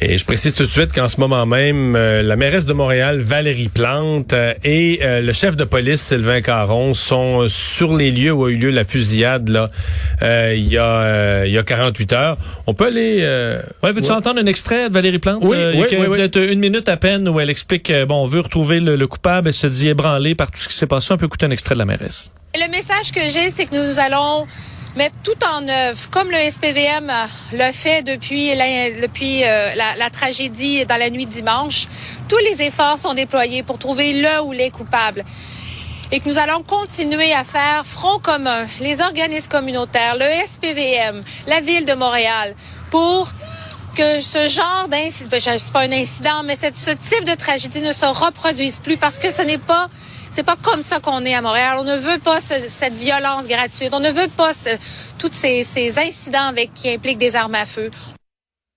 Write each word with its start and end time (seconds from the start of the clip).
Et 0.00 0.16
je 0.16 0.24
précise 0.24 0.54
tout 0.54 0.64
de 0.64 0.70
suite 0.70 0.92
qu'en 0.94 1.08
ce 1.10 1.20
moment 1.20 1.44
même, 1.44 1.94
euh, 1.96 2.22
la 2.22 2.36
mairesse 2.36 2.64
de 2.64 2.72
Montréal, 2.72 3.20
Valérie 3.20 3.68
Plante, 3.68 4.32
euh, 4.32 4.54
et 4.64 5.00
euh, 5.02 5.20
le 5.20 5.32
chef 5.34 5.54
de 5.54 5.64
police, 5.64 6.00
Sylvain 6.00 6.40
Caron, 6.40 6.94
sont 6.94 7.46
sur 7.48 7.94
les 7.94 8.10
lieux 8.10 8.32
où 8.32 8.46
a 8.46 8.50
eu 8.50 8.56
lieu 8.56 8.70
la 8.70 8.84
fusillade 8.84 9.50
là, 9.50 9.70
il, 10.54 10.66
y 10.66 10.78
a, 10.78 11.44
il 11.44 11.52
y 11.52 11.58
a 11.58 11.62
48 11.62 12.12
heures. 12.14 12.38
On 12.66 12.72
peut 12.72 12.86
aller... 12.86 13.20
ouais, 13.82 13.92
veux-tu 13.92 14.10
entendre 14.10 14.40
un 14.40 14.46
extrait 14.46 14.88
de 14.88 14.94
Valérie 14.94 15.18
Plante? 15.18 15.42
Oui, 15.42 15.58
il 15.74 15.78
y 15.78 15.82
a 15.82 15.86
oui, 15.86 16.06
oui, 16.08 16.16
peut-être 16.16 16.38
une 16.38 16.60
minute 16.60 16.88
à 16.88 16.96
peine 16.96 17.28
où 17.28 17.38
elle 17.38 17.50
explique, 17.50 17.92
bon, 18.08 18.22
on 18.22 18.26
veut 18.26 18.40
retrouver 18.40 18.80
le, 18.80 18.96
le, 18.96 19.06
coupable, 19.06 19.48
elle 19.48 19.54
se 19.54 19.66
dit 19.66 19.88
ébranlée 19.88 20.34
par 20.34 20.50
tout 20.50 20.58
ce 20.58 20.68
qui 20.68 20.74
s'est 20.74 20.86
passé. 20.86 21.12
On 21.12 21.18
peut 21.18 21.26
écouter 21.26 21.46
un 21.46 21.50
extrait 21.50 21.74
de 21.74 21.80
la 21.80 21.84
mairesse. 21.84 22.32
Le 22.54 22.70
message 22.70 23.12
que 23.12 23.20
j'ai, 23.20 23.50
c'est 23.50 23.66
que 23.66 23.74
nous 23.74 23.98
allons 24.00 24.46
mettre 24.96 25.14
tout 25.22 25.44
en 25.44 25.66
œuvre, 25.68 26.10
comme 26.10 26.30
le 26.30 26.50
SPVM 26.50 27.10
l'a 27.52 27.72
fait 27.72 28.02
depuis, 28.02 28.52
euh, 28.52 29.74
la, 29.74 30.10
tragédie 30.10 30.84
dans 30.86 30.98
la 30.98 31.10
nuit 31.10 31.26
dimanche. 31.26 31.88
Tous 32.28 32.38
les 32.38 32.62
efforts 32.62 32.98
sont 32.98 33.14
déployés 33.14 33.62
pour 33.62 33.78
trouver 33.78 34.20
le 34.20 34.42
ou 34.42 34.52
les 34.52 34.70
coupables. 34.70 35.24
Et 36.10 36.20
que 36.20 36.28
nous 36.28 36.38
allons 36.38 36.62
continuer 36.62 37.32
à 37.32 37.42
faire 37.42 37.86
front 37.86 38.18
commun, 38.18 38.66
les 38.80 39.00
organismes 39.00 39.50
communautaires, 39.50 40.16
le 40.16 40.26
SPVM, 40.46 41.22
la 41.46 41.60
ville 41.60 41.86
de 41.86 41.94
Montréal, 41.94 42.54
pour 42.90 43.32
que 43.94 44.20
ce 44.20 44.46
genre 44.48 44.88
d'incident, 44.88 45.38
c'est 45.40 45.72
pas 45.72 45.80
un 45.80 45.92
incident, 45.92 46.42
mais 46.44 46.54
ce 46.56 46.90
type 46.90 47.24
de 47.24 47.34
tragédie 47.34 47.80
ne 47.80 47.92
se 47.92 48.06
reproduise 48.06 48.78
plus 48.78 48.98
parce 48.98 49.18
que 49.18 49.30
ce 49.30 49.42
n'est 49.42 49.58
pas 49.58 49.88
c'est 50.32 50.46
pas 50.46 50.56
comme 50.60 50.82
ça 50.82 50.98
qu'on 50.98 51.24
est 51.24 51.34
à 51.34 51.42
Montréal. 51.42 51.76
On 51.78 51.84
ne 51.84 51.96
veut 51.96 52.18
pas 52.18 52.40
ce, 52.40 52.54
cette 52.68 52.94
violence 52.94 53.46
gratuite. 53.46 53.90
On 53.92 54.00
ne 54.00 54.10
veut 54.10 54.30
pas 54.34 54.52
ce, 54.54 54.70
tous 55.18 55.32
ces, 55.32 55.62
ces, 55.62 55.98
incidents 55.98 56.48
avec 56.48 56.72
qui 56.74 56.90
impliquent 56.90 57.18
des 57.18 57.36
armes 57.36 57.54
à 57.54 57.66
feu. 57.66 57.90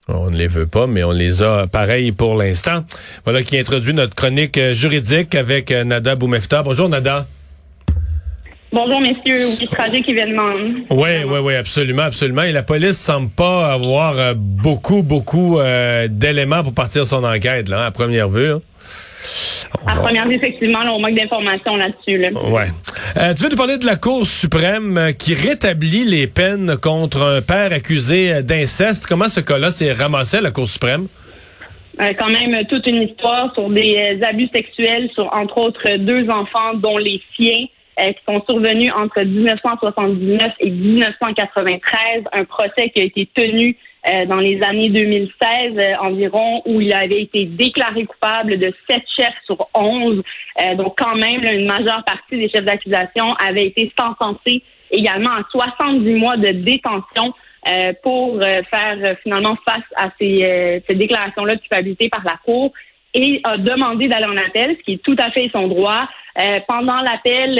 On 0.08 0.30
ne 0.30 0.38
les 0.38 0.48
veut 0.48 0.68
pas, 0.68 0.86
mais 0.86 1.04
on 1.04 1.12
les 1.12 1.42
a 1.42 1.66
pareil 1.66 2.12
pour 2.12 2.36
l'instant. 2.36 2.86
Voilà 3.24 3.42
qui 3.42 3.58
introduit 3.58 3.94
notre 3.94 4.14
chronique 4.14 4.58
euh, 4.58 4.74
juridique 4.74 5.34
avec 5.34 5.72
euh, 5.72 5.84
Nada 5.84 6.16
Boumefta. 6.16 6.62
Bonjour 6.62 6.90
Nada. 6.90 7.26
Bonjour 8.76 9.00
messieurs, 9.00 9.48
oui, 9.62 9.68
tragique 9.72 10.10
événement. 10.10 10.50
Oui, 10.90 11.10
oui, 11.26 11.40
oui, 11.42 11.56
absolument, 11.56 12.02
absolument. 12.02 12.44
Et 12.44 12.52
la 12.52 12.62
police 12.62 12.98
semble 12.98 13.30
pas 13.30 13.72
avoir 13.72 14.20
euh, 14.20 14.34
beaucoup, 14.36 15.02
beaucoup 15.02 15.60
euh, 15.60 16.10
d'éléments 16.10 16.62
pour 16.62 16.74
partir 16.74 17.08
son 17.08 17.24
enquête, 17.24 17.70
là, 17.70 17.86
à 17.86 17.92
première 17.92 18.28
vue. 18.28 18.48
Là. 18.48 18.60
À 19.88 19.96
première 19.96 20.28
vue, 20.28 20.36
effectivement, 20.36 20.82
là, 20.82 20.94
on 20.94 21.00
manque 21.00 21.16
d'informations 21.16 21.76
là-dessus. 21.76 22.18
Là. 22.18 22.30
Ouais. 22.32 22.68
Euh, 23.18 23.34
tu 23.34 23.44
veux 23.44 23.50
nous 23.50 23.56
parler 23.56 23.78
de 23.78 23.86
la 23.86 23.96
Cour 23.96 24.26
suprême 24.26 24.98
euh, 24.98 25.12
qui 25.12 25.34
rétablit 25.34 26.04
les 26.04 26.28
peines 26.28 26.78
contre 26.78 27.22
un 27.22 27.42
père 27.42 27.72
accusé 27.72 28.42
d'inceste. 28.44 29.06
Comment 29.08 29.28
ce 29.28 29.40
cas-là 29.40 29.72
s'est 29.72 29.94
ramassé 29.94 30.38
à 30.38 30.42
la 30.42 30.52
Cour 30.52 30.68
suprême? 30.68 31.08
Euh, 32.02 32.12
quand 32.18 32.30
même 32.30 32.66
toute 32.66 32.86
une 32.88 33.04
histoire 33.04 33.54
sur 33.54 33.70
des 33.70 34.18
euh, 34.22 34.26
abus 34.26 34.50
sexuels 34.54 35.10
sur, 35.14 35.32
entre 35.34 35.58
autres, 35.60 35.98
deux 35.98 36.30
enfants, 36.30 36.74
dont 36.76 36.98
les 36.98 37.22
siens, 37.36 37.66
euh, 38.00 38.12
qui 38.12 38.20
sont 38.28 38.44
survenus 38.50 38.92
entre 38.94 39.22
1979 39.22 40.52
et 40.60 40.70
1993. 40.70 42.24
Un 42.34 42.44
procès 42.44 42.90
qui 42.90 43.02
a 43.02 43.06
été 43.06 43.30
tenu 43.34 43.78
euh, 44.08 44.26
dans 44.26 44.40
les 44.40 44.62
années 44.62 44.90
2016 44.90 45.74
euh, 45.78 45.96
environ, 46.00 46.62
où 46.66 46.80
il 46.80 46.94
avait 46.94 47.24
été 47.24 47.46
déclaré 47.46 48.06
coupable 48.06 48.60
de 48.60 48.72
sept 48.88 49.04
chefs 49.18 49.34
sur 49.46 49.68
11. 49.74 50.22
Euh, 50.62 50.76
donc 50.76 50.96
quand 50.98 51.16
même, 51.16 51.44
une 51.44 51.66
majeure 51.66 52.04
partie 52.06 52.38
des 52.38 52.50
chefs 52.50 52.66
d'accusation 52.66 53.34
avaient 53.36 53.66
été 53.66 53.92
sentencés 53.98 54.62
également 54.92 55.32
à 55.32 55.44
70 55.50 56.14
mois 56.14 56.38
de 56.38 56.52
détention 56.52 57.34
euh, 57.68 57.94
pour 58.04 58.40
faire 58.42 59.18
finalement 59.24 59.58
face 59.68 59.84
à 59.96 60.10
ces, 60.20 60.84
ces 60.88 60.96
déclarations-là 60.96 61.56
de 61.56 61.60
culpabilité 61.62 62.10
par 62.10 62.24
la 62.24 62.38
Cour 62.46 62.74
et 63.16 63.42
a 63.44 63.58
demandé 63.58 64.08
d'aller 64.08 64.28
en 64.28 64.38
appel, 64.38 64.76
ce 64.78 64.84
qui 64.84 64.94
est 64.94 65.04
tout 65.04 65.16
à 65.18 65.32
fait 65.32 65.50
son 65.52 65.68
droit. 65.68 66.08
pendant 66.68 67.02
l'appel, 67.02 67.56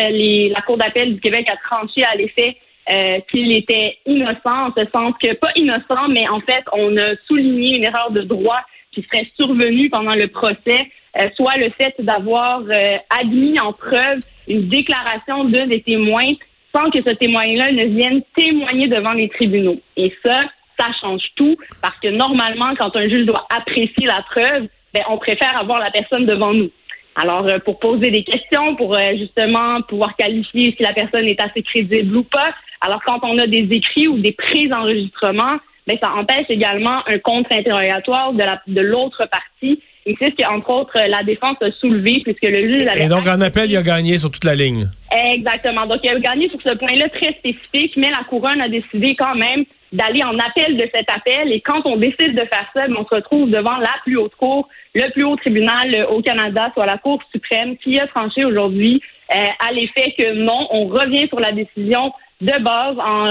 la 0.52 0.62
Cour 0.62 0.78
d'appel 0.78 1.16
du 1.16 1.22
Québec 1.22 1.50
a 1.52 1.56
tranché 1.58 2.04
à 2.04 2.16
l'effet 2.16 2.58
euh, 2.90 3.20
qu'il 3.32 3.52
était 3.56 3.98
innocent, 4.06 4.68
en 4.68 4.74
ce 4.78 4.86
sens 4.94 5.14
que, 5.22 5.34
pas 5.34 5.50
innocent, 5.56 6.08
mais 6.10 6.28
en 6.28 6.40
fait, 6.42 6.64
on 6.74 6.96
a 6.98 7.16
souligné 7.28 7.78
une 7.78 7.84
erreur 7.84 8.12
de 8.12 8.22
droit 8.22 8.60
qui 8.92 9.04
serait 9.04 9.28
survenue 9.40 9.90
pendant 9.90 10.14
le 10.14 10.28
procès, 10.28 10.90
euh, 11.18 11.28
soit 11.36 11.58
le 11.58 11.70
fait 11.72 11.96
d'avoir 12.00 12.62
euh, 12.62 12.98
admis 13.20 13.60
en 13.60 13.74
preuve 13.74 14.20
une 14.48 14.70
déclaration 14.70 15.46
d'un 15.46 15.68
des 15.68 15.82
témoins 15.82 16.34
sans 16.76 16.90
que 16.90 17.02
ce 17.02 17.12
témoin-là 17.12 17.72
ne 17.72 17.86
vienne 17.86 18.22
témoigner 18.36 18.88
devant 18.88 19.14
les 19.14 19.30
tribunaux. 19.30 19.80
Et 19.98 20.14
ça, 20.26 20.42
ça 20.78 20.88
change 21.02 21.24
tout, 21.36 21.56
parce 21.82 21.98
que 22.00 22.10
normalement, 22.10 22.74
quand 22.78 22.96
un 22.96 23.08
juge 23.08 23.26
doit 23.26 23.48
apprécier 23.56 24.06
la 24.06 24.24
preuve, 24.30 24.68
ben, 24.94 25.04
on 25.10 25.18
préfère 25.18 25.58
avoir 25.58 25.80
la 25.80 25.92
personne 25.92 26.26
devant 26.26 26.54
nous. 26.54 26.70
Alors, 27.16 27.48
pour 27.64 27.80
poser 27.80 28.12
des 28.12 28.24
questions, 28.24 28.76
pour 28.76 28.98
justement 29.18 29.82
pouvoir 29.84 30.16
qualifier 30.16 30.74
si 30.76 30.84
la 30.84 30.94
personne 30.94 31.26
est 31.26 31.40
assez 31.40 31.64
crédible 31.64 32.16
ou 32.18 32.24
pas, 32.24 32.54
alors, 32.82 33.02
quand 33.04 33.20
on 33.24 33.38
a 33.40 33.48
des 33.48 33.68
écrits 33.72 34.08
ou 34.08 34.20
des 34.20 34.34
prises 34.34 34.70
d'enregistrement, 34.70 35.58
ben, 35.88 35.98
ça 36.02 36.14
empêche 36.14 36.46
également 36.50 37.02
un 37.08 37.18
contre-interrogatoire 37.20 38.34
de, 38.34 38.40
la, 38.40 38.62
de 38.68 38.82
l'autre 38.82 39.28
partie. 39.28 39.82
Et 40.08 40.16
c'est 40.20 40.32
ce 40.32 40.36
qu'entre 40.36 40.70
autres, 40.70 40.98
la 41.08 41.24
défense 41.24 41.58
a 41.62 41.72
soulevé 41.72 42.22
puisque 42.24 42.46
le 42.46 42.68
juge 42.72 42.88
avait... 42.88 43.06
Et 43.06 43.08
donc, 43.08 43.28
en 43.28 43.42
appel, 43.42 43.72
il 43.72 43.78
a 43.78 43.82
gagné 43.82 44.20
sur 44.20 44.30
toute 44.30 44.44
la 44.44 44.54
ligne. 44.54 44.88
Exactement. 45.34 45.88
Donc, 45.88 46.02
il 46.04 46.10
a 46.10 46.20
gagné 46.20 46.48
sur 46.50 46.62
ce 46.62 46.76
point-là 46.76 47.10
très 47.10 47.34
spécifique, 47.34 47.94
mais 47.98 48.12
la 48.12 48.24
couronne 48.30 48.62
a 48.62 48.70
décidé 48.70 49.16
quand 49.16 49.34
même 49.34 49.66
d'aller 49.92 50.24
en 50.24 50.38
appel 50.38 50.78
de 50.78 50.88
cet 50.94 51.10
appel. 51.10 51.52
Et 51.52 51.62
quand 51.62 51.82
on 51.86 51.98
décide 51.98 52.34
de 52.34 52.46
faire 52.46 52.68
ça, 52.76 52.88
ben, 52.88 52.96
on 53.00 53.06
se 53.06 53.16
retrouve 53.16 53.50
devant 53.50 53.78
la 53.78 53.96
plus 54.04 54.18
haute 54.18 54.36
cour, 54.36 54.70
le 54.94 55.12
plus 55.12 55.24
haut 55.24 55.36
tribunal 55.38 56.08
au 56.12 56.22
Canada, 56.22 56.70
soit 56.74 56.86
la 56.86 56.98
Cour 56.98 57.22
suprême, 57.32 57.76
qui 57.78 58.00
a 58.00 58.06
tranché 58.06 58.46
aujourd'hui 58.46 59.02
euh, 59.34 59.68
à 59.68 59.72
l'effet 59.72 60.14
que 60.18 60.34
non, 60.34 60.68
on 60.70 60.88
revient 60.88 61.28
sur 61.30 61.40
la 61.40 61.52
décision 61.52 62.12
de 62.42 62.62
base 62.62 62.98
en 63.00 63.26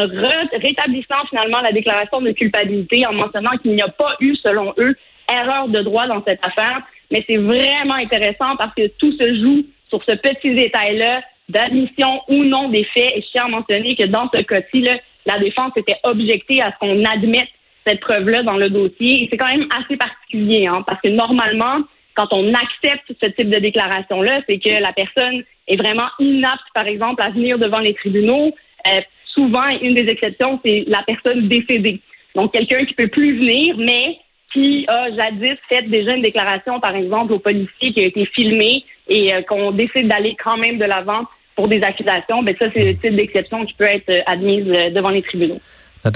rétablissant 0.60 1.26
finalement 1.28 1.60
la 1.60 1.70
déclaration 1.70 2.20
de 2.20 2.32
culpabilité, 2.32 3.06
en 3.06 3.12
mentionnant 3.12 3.56
qu'il 3.62 3.74
n'y 3.74 3.82
a 3.82 3.88
pas 3.88 4.16
eu, 4.20 4.34
selon 4.36 4.72
eux, 4.78 4.96
erreur 5.30 5.68
de 5.68 5.80
droit 5.82 6.06
dans 6.06 6.22
cette 6.24 6.40
affaire. 6.42 6.82
Mais 7.10 7.24
c'est 7.28 7.36
vraiment 7.36 7.94
intéressant 7.94 8.56
parce 8.56 8.74
que 8.74 8.86
tout 8.98 9.12
se 9.12 9.34
joue 9.40 9.66
sur 9.88 10.02
ce 10.08 10.14
petit 10.16 10.54
détail-là 10.54 11.22
d'admission 11.48 12.22
ou 12.28 12.44
non 12.44 12.68
des 12.68 12.84
faits. 12.84 13.12
Et 13.16 13.22
je 13.22 13.26
tiens 13.32 13.44
à 13.44 13.48
mentionner 13.48 13.96
que 13.96 14.04
dans 14.04 14.30
ce 14.34 14.40
cas-ci, 14.40 14.86
la 15.26 15.38
défense 15.38 15.72
était 15.76 15.98
objectée 16.02 16.62
à 16.62 16.72
ce 16.72 16.78
qu'on 16.78 17.04
admette 17.04 17.48
cette 17.86 18.00
preuve-là 18.00 18.42
dans 18.42 18.56
le 18.56 18.70
dossier. 18.70 19.24
Et 19.24 19.28
c'est 19.30 19.36
quand 19.36 19.50
même 19.50 19.68
assez 19.76 19.96
particulier, 19.96 20.66
hein, 20.66 20.82
parce 20.86 21.00
que 21.02 21.08
normalement, 21.08 21.80
quand 22.14 22.28
on 22.32 22.52
accepte 22.54 23.12
ce 23.20 23.26
type 23.26 23.50
de 23.50 23.58
déclaration-là, 23.58 24.40
c'est 24.48 24.58
que 24.58 24.70
la 24.70 24.92
personne 24.92 25.42
est 25.66 25.76
vraiment 25.76 26.08
inapte, 26.18 26.64
par 26.74 26.86
exemple, 26.86 27.22
à 27.22 27.30
venir 27.30 27.58
devant 27.58 27.80
les 27.80 27.94
tribunaux, 27.94 28.54
euh, 28.86 29.00
souvent, 29.26 29.66
une 29.82 29.94
des 29.94 30.08
exceptions, 30.10 30.60
c'est 30.64 30.84
la 30.86 31.02
personne 31.02 31.48
décédée. 31.48 32.00
Donc, 32.34 32.52
quelqu'un 32.52 32.84
qui 32.84 32.94
peut 32.94 33.08
plus 33.08 33.38
venir, 33.38 33.76
mais 33.78 34.18
qui 34.52 34.84
a 34.88 35.08
jadis 35.10 35.58
fait 35.68 35.82
déjà 35.82 36.14
une 36.14 36.22
déclaration, 36.22 36.80
par 36.80 36.94
exemple, 36.94 37.32
au 37.32 37.38
policier 37.38 37.92
qui 37.92 38.00
a 38.00 38.06
été 38.06 38.26
filmé 38.26 38.84
et 39.08 39.34
euh, 39.34 39.42
qu'on 39.42 39.72
décide 39.72 40.08
d'aller 40.08 40.36
quand 40.42 40.56
même 40.56 40.78
de 40.78 40.84
l'avant 40.84 41.24
pour 41.56 41.68
des 41.68 41.82
accusations, 41.82 42.42
ben 42.42 42.54
ça, 42.58 42.66
c'est 42.74 42.84
le 42.84 42.96
type 42.96 43.16
d'exception 43.16 43.64
qui 43.64 43.74
peut 43.74 43.84
être 43.84 44.08
euh, 44.08 44.20
admise 44.26 44.64
devant 44.92 45.10
les 45.10 45.22
tribunaux. 45.22 45.60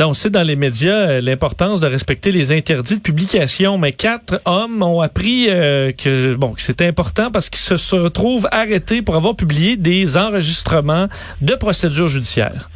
On 0.00 0.12
sait 0.12 0.28
dans 0.28 0.43
les 0.43 0.56
médias 0.56 1.19
l'importance 1.22 1.81
de 1.81 1.87
respecter 1.87 2.31
les 2.31 2.53
interdits 2.53 2.98
de 2.98 3.03
publication, 3.03 3.78
mais 3.78 3.92
quatre 3.92 4.42
hommes 4.45 4.83
ont 4.83 5.01
appris 5.01 5.47
que 5.47 6.34
bon 6.34 6.53
que 6.53 6.60
c'était 6.60 6.84
important 6.84 7.31
parce 7.31 7.48
qu'ils 7.48 7.78
se 7.78 7.97
retrouvent 7.97 8.47
arrêtés 8.53 9.01
pour 9.01 9.16
avoir 9.16 9.34
publié 9.34 9.78
des 9.78 10.19
enregistrements 10.19 11.07
de 11.41 11.54
procédures 11.54 12.09
judiciaires. 12.09 12.69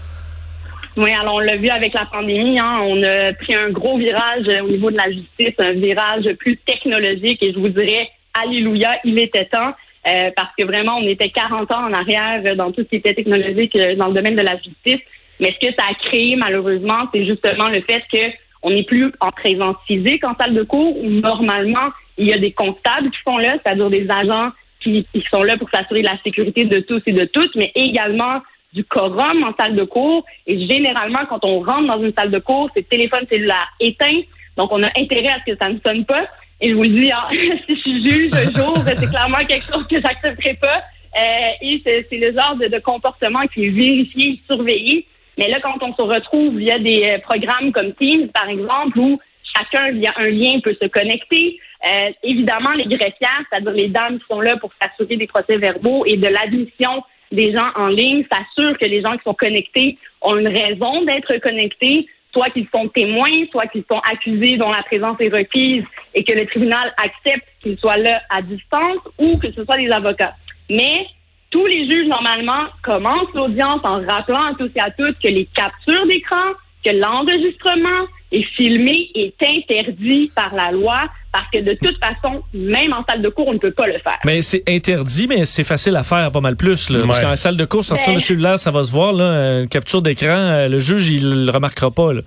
Oui, 0.96 1.10
alors 1.12 1.36
on 1.36 1.40
l'a 1.40 1.56
vu 1.56 1.68
avec 1.68 1.94
la 1.94 2.04
pandémie, 2.04 2.58
hein, 2.58 2.80
on 2.82 3.02
a 3.02 3.32
pris 3.32 3.54
un 3.54 3.70
gros 3.70 3.96
virage 3.96 4.46
au 4.62 4.68
niveau 4.68 4.90
de 4.90 4.96
la 4.96 5.10
justice, 5.10 5.54
un 5.58 5.72
virage 5.72 6.30
plus 6.38 6.58
technologique 6.58 7.42
et 7.42 7.52
je 7.52 7.58
vous 7.58 7.70
dirais, 7.70 8.10
alléluia, 8.34 8.98
il 9.04 9.18
était 9.18 9.46
temps. 9.46 9.72
Euh, 10.08 10.30
parce 10.34 10.50
que 10.58 10.64
vraiment, 10.64 10.96
on 10.96 11.06
était 11.06 11.28
40 11.28 11.72
ans 11.72 11.84
en 11.86 11.92
arrière 11.92 12.56
dans 12.56 12.72
tout 12.72 12.82
ce 12.82 12.88
qui 12.88 12.96
était 12.96 13.14
technologique 13.14 13.76
euh, 13.76 13.94
dans 13.94 14.08
le 14.08 14.14
domaine 14.14 14.34
de 14.34 14.42
la 14.42 14.56
justice. 14.56 15.00
Mais 15.38 15.54
ce 15.54 15.68
que 15.68 15.72
ça 15.78 15.86
a 15.88 15.94
créé, 15.94 16.34
malheureusement, 16.34 17.08
c'est 17.14 17.24
justement 17.24 17.68
le 17.68 17.82
fait 17.82 18.02
que 18.12 18.36
on 18.62 18.70
n'est 18.70 18.84
plus 18.84 19.12
en 19.20 19.30
présence 19.30 19.76
physique 19.86 20.24
en 20.24 20.34
salle 20.36 20.54
de 20.54 20.62
cours 20.62 20.96
où 20.96 21.08
normalement 21.08 21.90
il 22.18 22.28
y 22.28 22.32
a 22.32 22.38
des 22.38 22.52
constables 22.52 23.10
qui 23.10 23.18
sont 23.24 23.38
là, 23.38 23.56
c'est-à-dire 23.62 23.90
des 23.90 24.06
agents 24.08 24.50
qui, 24.80 25.06
qui 25.12 25.24
sont 25.32 25.42
là 25.42 25.56
pour 25.56 25.68
s'assurer 25.70 26.02
de 26.02 26.08
la 26.08 26.18
sécurité 26.22 26.64
de 26.64 26.80
tous 26.80 27.02
et 27.06 27.12
de 27.12 27.24
toutes, 27.24 27.54
mais 27.56 27.72
également 27.74 28.40
du 28.72 28.84
quorum 28.84 29.44
en 29.44 29.54
salle 29.58 29.76
de 29.76 29.84
cours. 29.84 30.24
Et 30.46 30.66
généralement, 30.66 31.26
quand 31.28 31.44
on 31.44 31.60
rentre 31.60 31.86
dans 31.94 32.02
une 32.02 32.12
salle 32.16 32.30
de 32.30 32.38
cours, 32.38 32.70
c'est 32.74 32.88
téléphone 32.88 33.26
cellulaire 33.30 33.68
éteint. 33.80 34.20
Donc, 34.56 34.72
on 34.72 34.82
a 34.82 34.88
intérêt 34.98 35.28
à 35.28 35.38
ce 35.46 35.52
que 35.52 35.58
ça 35.60 35.68
ne 35.68 35.78
sonne 35.84 36.04
pas. 36.04 36.26
Et 36.60 36.70
je 36.70 36.74
vous 36.74 36.82
le 36.82 37.00
dis, 37.00 37.10
hein, 37.10 37.24
si 37.66 37.74
je 37.74 37.80
suis 37.80 38.08
juge 38.08 38.32
un 38.32 38.50
jour, 38.56 38.76
c'est 38.78 39.08
clairement 39.08 39.44
quelque 39.48 39.66
chose 39.66 39.86
que 39.88 40.00
j'accepterai 40.00 40.54
pas. 40.54 40.82
Euh, 41.18 41.50
et 41.60 41.82
c'est 41.84 42.16
le 42.16 42.32
genre 42.32 42.56
de, 42.56 42.78
comportement 42.78 43.46
qui 43.52 43.66
est 43.66 43.70
vérifié, 43.70 44.40
surveillé. 44.46 45.06
Mais 45.38 45.48
là, 45.48 45.58
quand 45.60 45.82
on 45.82 45.94
se 45.94 46.02
retrouve 46.02 46.56
via 46.56 46.78
des 46.78 47.04
euh, 47.04 47.18
programmes 47.18 47.72
comme 47.72 47.92
Teams, 47.94 48.28
par 48.28 48.48
exemple, 48.48 48.98
où 48.98 49.20
chacun 49.56 49.92
via 49.92 50.12
un 50.16 50.28
lien 50.28 50.60
peut 50.62 50.76
se 50.80 50.86
connecter, 50.86 51.58
euh, 51.86 52.10
évidemment, 52.22 52.72
les 52.72 52.84
greffières, 52.84 53.42
c'est-à-dire 53.50 53.72
les 53.72 53.88
dames 53.88 54.18
qui 54.18 54.24
sont 54.30 54.40
là 54.40 54.56
pour 54.56 54.70
s'assurer 54.80 55.16
des 55.16 55.26
procès-verbaux 55.26 56.04
et 56.06 56.16
de 56.16 56.28
l'admission 56.28 57.02
des 57.32 57.52
gens 57.52 57.68
en 57.74 57.88
ligne, 57.88 58.24
s'assurent 58.30 58.78
que 58.78 58.86
les 58.86 59.02
gens 59.02 59.16
qui 59.16 59.24
sont 59.24 59.34
connectés 59.34 59.98
ont 60.20 60.36
une 60.36 60.48
raison 60.48 61.02
d'être 61.04 61.36
connectés, 61.38 62.06
soit 62.32 62.50
qu'ils 62.50 62.68
sont 62.74 62.88
témoins, 62.88 63.46
soit 63.50 63.66
qu'ils 63.66 63.84
sont 63.90 64.00
accusés 64.10 64.56
dont 64.56 64.70
la 64.70 64.82
présence 64.82 65.16
est 65.20 65.28
requise 65.28 65.84
et 66.14 66.24
que 66.24 66.32
le 66.32 66.46
tribunal 66.46 66.94
accepte 66.96 67.46
qu'ils 67.60 67.78
soient 67.78 67.96
là 67.96 68.20
à 68.30 68.42
distance 68.42 68.98
ou 69.18 69.38
que 69.38 69.50
ce 69.52 69.64
soit 69.64 69.78
des 69.78 69.90
avocats. 69.90 70.34
Mais 70.70 71.06
tous 71.50 71.66
les 71.66 71.90
juges, 71.90 72.06
normalement, 72.06 72.64
commencent 72.82 73.34
l'audience 73.34 73.80
en 73.84 74.04
rappelant 74.06 74.44
à 74.44 74.54
tous 74.54 74.70
et 74.74 74.80
à 74.80 74.90
toutes 74.90 75.18
que 75.18 75.28
les 75.28 75.46
captures 75.54 76.06
d'écran, 76.06 76.52
que 76.84 76.90
l'enregistrement 76.90 78.06
est 78.32 78.46
filmé 78.56 79.10
est 79.14 79.34
interdit 79.42 80.30
par 80.34 80.54
la 80.54 80.72
loi 80.72 81.02
parce 81.32 81.46
que 81.52 81.58
de 81.58 81.74
toute 81.74 81.96
façon, 81.98 82.42
même 82.52 82.92
en 82.92 83.04
salle 83.04 83.22
de 83.22 83.28
cours, 83.28 83.48
on 83.48 83.54
ne 83.54 83.58
peut 83.58 83.70
pas 83.70 83.86
le 83.86 83.98
faire. 83.98 84.18
Mais 84.24 84.42
c'est 84.42 84.62
interdit, 84.68 85.26
mais 85.26 85.44
c'est 85.46 85.64
facile 85.64 85.96
à 85.96 86.02
faire 86.02 86.30
pas 86.30 86.40
mal 86.40 86.56
plus. 86.56 86.90
Là, 86.90 87.00
Parce 87.06 87.20
qu'en 87.20 87.36
salle 87.36 87.56
de 87.56 87.64
cours, 87.64 87.84
sortir 87.84 88.08
ben... 88.08 88.14
le 88.14 88.20
cellulaire, 88.20 88.58
ça 88.58 88.70
va 88.70 88.82
se 88.82 88.92
voir. 88.92 89.12
Là, 89.12 89.60
une 89.60 89.68
capture 89.68 90.02
d'écran, 90.02 90.26
euh, 90.28 90.68
le 90.68 90.78
juge, 90.78 91.10
il 91.10 91.46
le 91.46 91.50
remarquera 91.50 91.90
pas. 91.90 92.12
Là. 92.12 92.20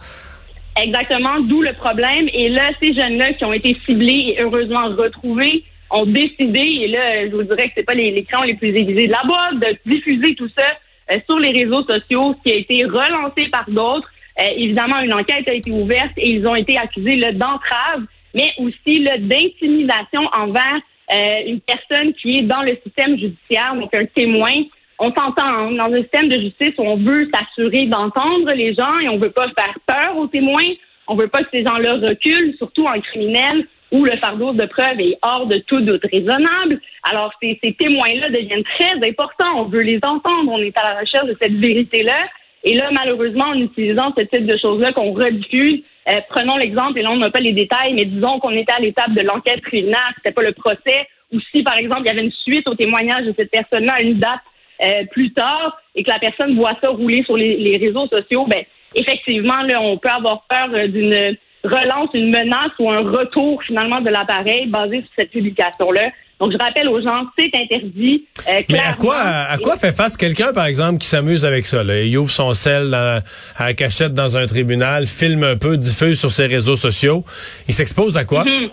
Exactement, 0.82 1.40
d'où 1.40 1.62
le 1.62 1.74
problème. 1.74 2.28
Et 2.34 2.50
là, 2.50 2.72
ces 2.80 2.94
jeunes-là 2.94 3.34
qui 3.34 3.46
ont 3.46 3.54
été 3.54 3.78
ciblés 3.86 4.36
et 4.36 4.44
heureusement 4.44 4.88
retrouvés 4.96 5.64
ont 5.92 6.06
décidé, 6.06 6.60
et 6.60 6.88
là, 6.88 7.28
je 7.30 7.36
vous 7.36 7.44
dirais 7.44 7.68
que 7.68 7.74
c'est 7.76 7.84
pas 7.84 7.94
les, 7.94 8.12
les 8.12 8.24
crayons 8.24 8.44
les 8.44 8.56
plus 8.56 8.76
aiguisés 8.76 9.08
de 9.08 9.12
la 9.12 9.22
boîte, 9.26 9.60
de 9.60 9.90
diffuser 9.90 10.36
tout 10.36 10.50
ça 10.58 10.66
euh, 11.12 11.20
sur 11.28 11.40
les 11.40 11.52
réseaux 11.52 11.84
sociaux, 11.84 12.36
ce 12.38 12.44
qui 12.44 12.56
a 12.56 12.58
été 12.58 12.84
relancé 12.86 13.48
par 13.52 13.66
d'autres. 13.70 14.10
Euh, 14.40 14.44
évidemment, 14.58 15.00
une 15.00 15.14
enquête 15.14 15.48
a 15.48 15.54
été 15.54 15.72
ouverte 15.72 16.12
et 16.18 16.30
ils 16.30 16.48
ont 16.48 16.56
été 16.56 16.78
accusés 16.78 17.18
d'entrave, 17.34 18.04
mais 18.34 18.52
aussi 18.58 19.04
d'intimidation 19.04 20.22
envers 20.34 20.82
euh, 21.14 21.42
une 21.48 21.62
personne 21.62 22.14
qui 22.14 22.40
est 22.40 22.42
dans 22.42 22.62
le 22.62 22.78
système 22.84 23.18
judiciaire, 23.18 23.76
donc 23.76 23.94
un 23.94 24.06
témoin. 24.06 24.54
On 25.00 25.14
s'entend 25.14 25.46
hein, 25.46 25.72
dans 25.72 25.94
un 25.94 26.02
système 26.02 26.30
de 26.30 26.40
justice 26.40 26.74
on 26.78 26.98
veut 26.98 27.30
s'assurer 27.34 27.86
d'entendre 27.86 28.54
les 28.54 28.74
gens 28.74 28.98
et 29.00 29.10
on 29.10 29.18
veut 29.18 29.32
pas 29.32 29.48
faire 29.58 29.78
peur 29.86 30.18
aux 30.18 30.28
témoins. 30.28 30.74
On 31.08 31.16
veut 31.16 31.28
pas 31.28 31.44
que 31.44 31.50
ces 31.52 31.64
gens-là 31.64 31.96
reculent, 31.96 32.56
surtout 32.58 32.86
en 32.86 33.00
criminel 33.00 33.68
où 33.92 34.04
le 34.04 34.18
fardeau 34.18 34.54
de 34.54 34.66
preuve 34.66 35.00
est 35.00 35.18
hors 35.22 35.46
de 35.46 35.60
tout 35.60 35.80
doute 35.82 36.04
raisonnable. 36.12 36.82
Alors, 37.04 37.32
ces, 37.42 37.60
ces 37.64 37.74
témoins-là 37.74 38.30
deviennent 38.30 38.64
très 38.64 38.96
importants. 39.08 39.58
On 39.58 39.64
veut 39.66 39.82
les 39.82 40.00
entendre. 40.04 40.52
On 40.52 40.60
est 40.60 40.76
à 40.78 40.94
la 40.94 41.00
recherche 41.02 41.28
de 41.28 41.38
cette 41.40 41.54
vérité-là. 41.54 42.26
Et 42.66 42.74
là, 42.74 42.90
malheureusement, 42.92 43.46
en 43.46 43.60
utilisant 43.60 44.12
ce 44.18 44.24
type 44.24 44.48
de 44.48 44.58
choses-là 44.58 44.92
qu'on 44.92 45.14
rediffuse, 45.14 45.84
euh, 46.10 46.20
prenons 46.30 46.58
l'exemple, 46.58 47.00
et 47.00 47.04
là, 47.04 47.12
on 47.12 47.18
n'a 47.18 47.30
pas 47.30 47.40
les 47.40 47.54
détails, 47.54 47.94
mais 47.94 48.06
disons 48.06 48.40
qu'on 48.40 48.52
était 48.52 48.74
à 48.74 48.80
l'étape 48.80 49.14
de 49.14 49.22
l'enquête 49.22 49.62
préliminaire, 49.62 50.12
c'était 50.18 50.34
pas 50.34 50.42
le 50.42 50.52
procès, 50.52 51.08
ou 51.32 51.40
si, 51.52 51.62
par 51.62 51.78
exemple, 51.78 52.02
il 52.06 52.08
y 52.08 52.10
avait 52.10 52.24
une 52.24 52.32
suite 52.32 52.68
au 52.68 52.74
témoignage 52.74 53.26
de 53.26 53.34
cette 53.38 53.52
personne-là 53.52 53.94
à 53.94 54.02
une 54.02 54.16
date 54.16 54.42
euh, 54.84 55.06
plus 55.12 55.32
tard, 55.32 55.80
et 55.94 56.04
que 56.04 56.10
la 56.10 56.20
personne 56.20 56.56
voit 56.56 56.74
ça 56.82 56.90
rouler 56.90 57.24
sur 57.24 57.38
les, 57.38 57.56
les 57.58 57.78
réseaux 57.78 58.08
sociaux, 58.08 58.46
ben 58.48 58.64
effectivement, 58.96 59.62
là, 59.62 59.80
on 59.80 59.98
peut 59.98 60.10
avoir 60.10 60.44
peur 60.50 60.70
euh, 60.74 60.88
d'une 60.88 61.38
relance, 61.64 62.10
une 62.14 62.32
menace 62.32 62.72
ou 62.80 62.92
un 62.92 62.98
retour 62.98 63.62
finalement 63.64 64.02
de 64.02 64.10
l'appareil 64.10 64.68
basé 64.68 65.02
sur 65.02 65.10
cette 65.18 65.32
publication-là. 65.32 66.10
Donc, 66.40 66.52
je 66.52 66.58
rappelle 66.58 66.90
aux 66.90 67.02
gens, 67.02 67.26
c'est 67.38 67.50
interdit. 67.56 68.26
Euh, 68.50 68.62
Mais 68.70 68.80
à 68.80 68.94
quoi, 68.94 69.18
à 69.18 69.58
quoi 69.58 69.78
fait 69.78 69.96
face 69.96 70.18
quelqu'un, 70.18 70.52
par 70.52 70.66
exemple, 70.66 71.00
qui 71.00 71.08
s'amuse 71.08 71.46
avec 71.46 71.66
ça? 71.66 71.84
Là? 71.84 72.02
Il 72.02 72.18
ouvre 72.18 72.32
son 72.32 72.54
sel 72.54 72.90
dans, 72.90 73.22
à 73.56 73.68
la 73.68 73.74
cachette 73.74 74.14
dans 74.14 74.36
un 74.36 74.46
tribunal, 74.46 75.08
filme 75.08 75.44
un 75.44 75.56
peu, 75.56 75.78
diffuse 75.78 76.20
sur 76.20 76.32
ses 76.32 76.48
réseaux 76.48 76.76
sociaux. 76.76 77.24
Il 77.68 77.74
s'expose 77.74 78.18
à 78.18 78.26
quoi? 78.26 78.44
Mm-hmm. 78.44 78.70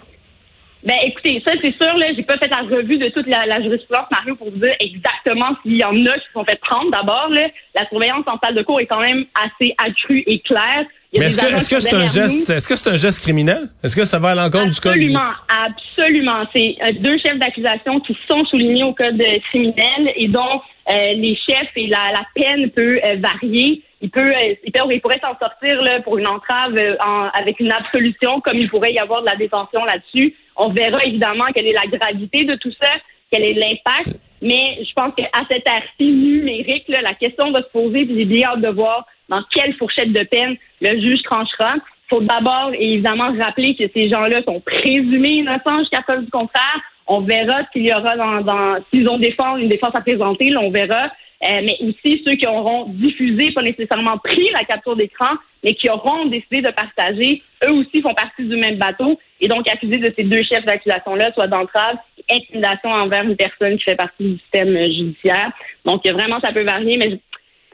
Ben, 0.85 0.97
écoutez, 1.05 1.41
ça, 1.45 1.53
c'est 1.63 1.75
sûr, 1.77 1.97
là, 1.97 2.07
j'ai 2.17 2.25
pas 2.25 2.37
fait 2.39 2.49
la 2.49 2.63
revue 2.63 2.99
de 2.99 3.09
toute 3.11 3.29
la, 3.29 3.47
la 3.47 3.63
jurisprudence, 3.63 4.07
Mario, 4.11 4.35
pour 4.35 4.51
vous 4.51 4.59
dire 4.59 4.75
exactement 4.81 5.57
s'il 5.63 5.77
y 5.77 5.85
en 5.85 5.95
a 6.07 6.15
qui 6.15 6.27
sont 6.35 6.45
fait 6.45 6.59
prendre. 6.61 6.91
D'abord, 6.91 7.31
la 7.31 7.89
surveillance 7.89 8.25
en 8.27 8.37
salle 8.43 8.57
de 8.57 8.63
cours 8.63 8.81
est 8.81 8.87
quand 8.87 9.01
même 9.01 9.25
assez 9.41 9.73
accrue 9.79 10.25
et 10.27 10.41
claire. 10.41 10.85
Mais 11.19 11.27
est-ce 11.27 11.39
que 11.39 11.57
est-ce 11.57 11.69
que 11.69 11.81
c'est 11.81 11.95
un 11.95 12.09
geste 12.09 12.51
est-ce 12.51 12.69
que 12.69 12.77
c'est 12.77 12.91
un 12.91 12.97
geste 12.97 13.23
criminel? 13.23 13.69
Est-ce 13.83 13.95
que 13.95 14.05
ça 14.05 14.19
va 14.19 14.31
à 14.31 14.35
l'encontre 14.35 14.71
du 14.71 14.81
code 14.81 14.93
Absolument, 14.93 15.33
absolument. 15.49 16.45
C'est 16.55 16.77
euh, 16.85 16.93
deux 17.01 17.19
chefs 17.19 17.39
d'accusation 17.39 18.01
qui 18.01 18.17
sont 18.29 18.45
soulignés 18.47 18.83
au 18.85 18.95
code 18.95 19.23
criminel 19.51 20.13
et 20.17 20.29
dont 20.29 20.61
euh, 20.91 21.13
les 21.15 21.37
chefs 21.47 21.71
et 21.77 21.87
la, 21.87 22.13
la 22.13 22.27
peine 22.35 22.71
peut 22.71 22.99
euh, 23.05 23.17
varier. 23.19 23.83
Il 24.01 24.11
peut, 24.11 24.33
il, 24.65 24.73
peut, 24.73 24.81
il 24.91 25.01
pourrait 25.01 25.21
s'en 25.21 25.39
sortir 25.39 25.81
là, 25.83 26.01
pour 26.01 26.19
une 26.19 26.27
entrave 26.27 26.75
en, 27.07 27.29
avec 27.35 27.61
une 27.61 27.73
absolution, 27.73 28.41
comme 28.41 28.57
il 28.57 28.69
pourrait 28.69 28.93
y 28.93 28.99
avoir 28.99 29.21
de 29.21 29.27
la 29.27 29.37
détention 29.37 29.85
là-dessus. 29.85 30.35
On 30.57 30.71
verra 30.71 31.05
évidemment 31.05 31.45
quelle 31.55 31.67
est 31.67 31.73
la 31.73 31.87
gravité 31.87 32.45
de 32.45 32.57
tout 32.57 32.73
ça, 32.83 32.91
quel 33.31 33.45
est 33.45 33.55
l'impact. 33.55 34.19
Mais 34.41 34.83
je 34.83 34.93
pense 34.95 35.15
qu'à 35.15 35.29
cette 35.49 35.67
ère-ci 35.69 36.05
numérique, 36.05 36.89
là, 36.89 37.01
la 37.01 37.15
question 37.15 37.53
va 37.53 37.63
se 37.63 37.69
poser, 37.69 38.05
puis 38.07 38.17
j'ai 38.17 38.25
bien 38.25 38.49
hâte 38.49 38.61
de 38.61 38.71
voir 38.71 39.07
dans 39.33 39.43
quelle 39.51 39.75
fourchette 39.77 40.13
de 40.13 40.25
peine 40.25 40.57
le 40.83 41.01
juge 41.01 41.23
tranchera? 41.23 41.75
Il 41.77 42.17
faut 42.17 42.21
d'abord, 42.21 42.73
évidemment, 42.79 43.33
rappeler 43.41 43.75
que 43.75 43.85
ces 43.95 44.11
gens-là 44.11 44.43
sont 44.45 44.61
présumés 44.61 45.37
innocents 45.41 45.79
jusqu'à 45.79 46.03
preuve 46.03 46.25
du 46.27 46.31
contraire. 46.31 46.81
On 47.07 47.23
verra 47.23 47.61
s'il 47.73 47.87
y 47.89 47.93
aura 47.95 48.15
dans, 48.17 48.43
dans 48.43 48.77
s'ils 48.91 49.09
ont 49.09 49.19
défense, 49.19 49.59
une 49.59 49.71
défense 49.71 49.95
à 49.95 50.03
présenter, 50.03 50.51
là, 50.51 50.61
on 50.61 50.71
verra. 50.71 51.05
Euh, 51.45 51.61
mais 51.65 51.77
aussi 51.81 52.23
ceux 52.25 52.35
qui 52.35 52.47
auront 52.47 52.85
diffusé, 52.91 53.51
pas 53.53 53.63
nécessairement 53.63 54.19
pris 54.19 54.49
la 54.53 54.65
capture 54.65 54.95
d'écran, 54.95 55.35
mais 55.65 55.75
qui 55.75 55.89
auront 55.91 56.27
décidé 56.27 56.61
de 56.61 56.71
partager, 56.71 57.43
eux 57.67 57.73
aussi 57.73 58.01
font 58.01 58.15
partie 58.15 58.45
du 58.45 58.57
même 58.57 58.77
bateau 58.77 59.19
et 59.41 59.49
donc 59.49 59.67
accusés 59.67 59.99
de 59.99 60.13
ces 60.17 60.23
deux 60.23 60.45
chefs 60.45 60.65
d'accusation-là, 60.65 61.33
soit 61.33 61.49
d'entrave, 61.49 61.97
intimidation 62.31 62.91
envers 62.91 63.25
une 63.25 63.35
personne 63.35 63.77
qui 63.77 63.85
fait 63.85 63.97
partie 63.97 64.23
du 64.23 64.39
système 64.39 64.73
judiciaire. 64.87 65.51
Donc 65.85 66.07
vraiment, 66.07 66.39
ça 66.41 66.53
peut 66.53 66.63
varier, 66.63 66.97
mais 66.97 67.19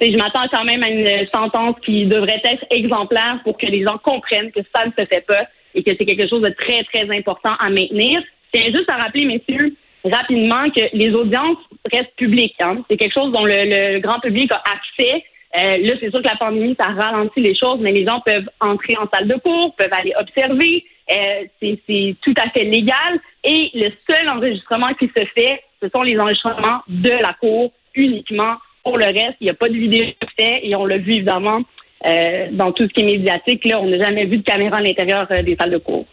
je 0.01 0.17
m'attends 0.17 0.47
quand 0.53 0.65
même 0.65 0.83
à 0.83 0.89
une 0.89 1.27
sentence 1.35 1.77
qui 1.85 2.07
devrait 2.07 2.41
être 2.45 2.65
exemplaire 2.71 3.41
pour 3.45 3.59
que 3.59 3.67
les 3.67 3.85
gens 3.85 3.99
comprennent 3.99 4.53
que 4.53 4.61
ça 4.75 4.87
ne 4.87 4.93
se 4.93 5.07
fait 5.07 5.25
pas 5.27 5.47
et 5.75 5.83
que 5.83 5.91
c'est 5.97 6.07
quelque 6.07 6.29
chose 6.29 6.43
de 6.43 6.51
très, 6.51 6.83
très 6.85 7.09
important 7.17 7.55
à 7.59 7.69
maintenir. 7.71 8.23
C'est 8.53 8.73
juste 8.73 8.89
à 8.89 8.97
rappeler, 8.97 9.27
messieurs, 9.27 9.75
rapidement 10.05 10.71
que 10.71 10.83
les 10.93 11.13
audiences 11.13 11.59
restent 11.93 12.15
publiques. 12.17 12.57
Hein. 12.61 12.79
C'est 12.89 12.97
quelque 12.97 13.13
chose 13.13 13.33
dont 13.33 13.45
le, 13.45 13.99
grand 13.99 14.21
public 14.21 14.51
a 14.53 14.63
accès. 14.67 15.25
Euh, 15.57 15.79
là, 15.79 15.95
c'est 16.01 16.11
sûr 16.11 16.23
que 16.23 16.29
la 16.29 16.37
pandémie, 16.37 16.77
ça 16.79 16.89
ralentit 16.89 17.41
les 17.41 17.57
choses, 17.57 17.79
mais 17.81 17.93
les 17.93 18.07
gens 18.07 18.21
peuvent 18.21 18.49
entrer 18.61 18.97
en 18.97 19.09
salle 19.13 19.29
de 19.29 19.35
cours, 19.37 19.75
peuvent 19.77 19.93
aller 19.93 20.13
observer. 20.19 20.85
Euh, 21.11 21.45
c'est 21.61 22.17
tout 22.23 22.35
à 22.37 22.51
fait 22.51 22.65
légal. 22.65 23.21
Et 23.45 23.71
le 23.75 23.91
seul 24.09 24.29
enregistrement 24.29 24.93
qui 24.95 25.07
se 25.07 25.25
fait, 25.35 25.63
ce 25.83 25.89
sont 25.89 26.03
les 26.03 26.19
enregistrements 26.19 26.83
de 26.89 27.11
la 27.11 27.35
cour 27.41 27.73
uniquement 27.95 28.57
pour 28.83 28.99
le 28.99 29.07
reste, 29.07 29.37
il 29.41 29.45
n'y 29.45 29.51
a 29.51 29.55
pas 29.55 29.69
de 29.69 29.75
vidéo 29.75 30.05
fait 30.37 30.61
et 30.63 30.75
on 30.77 30.87
l'a 30.87 30.99
vu 30.99 31.15
évidemment 31.15 31.63
euh, 32.07 32.49
dans 32.53 32.73
tout 32.73 32.85
ce 32.85 32.93
qui 32.93 33.01
est 33.01 33.05
médiatique. 33.05 33.65
Là, 33.65 33.81
on 33.81 33.89
n'a 33.89 34.03
jamais 34.03 34.25
vu 34.27 34.39
de 34.39 34.43
caméra 34.43 34.79
à 34.79 34.81
l'intérieur 34.81 35.27
euh, 35.31 35.43
des 35.43 35.57
salles 35.57 35.73
de 35.73 35.79
cours. 35.79 36.07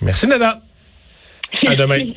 Merci, 0.00 0.26
Nada. 0.26 0.60
À 1.66 1.76
demain. 1.76 1.98